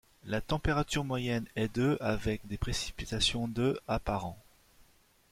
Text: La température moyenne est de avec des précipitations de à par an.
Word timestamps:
La 0.25 0.41
température 0.41 1.03
moyenne 1.03 1.45
est 1.55 1.75
de 1.75 1.95
avec 2.01 2.47
des 2.47 2.57
précipitations 2.57 3.47
de 3.47 3.79
à 3.87 3.99
par 3.99 4.25
an. 4.25 4.39